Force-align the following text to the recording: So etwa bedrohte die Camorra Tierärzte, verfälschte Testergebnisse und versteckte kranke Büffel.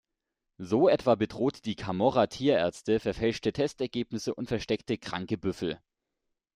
So 0.57 0.89
etwa 0.89 1.13
bedrohte 1.13 1.61
die 1.61 1.75
Camorra 1.75 2.25
Tierärzte, 2.25 2.99
verfälschte 2.99 3.53
Testergebnisse 3.53 4.33
und 4.33 4.47
versteckte 4.47 4.97
kranke 4.97 5.37
Büffel. 5.37 5.79